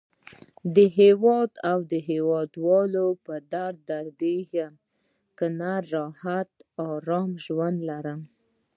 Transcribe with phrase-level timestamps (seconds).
[0.75, 4.73] د هیواد او هیواد والو په درد دردېږم.
[5.37, 8.21] کنه راحته او آرام ژوند لرم.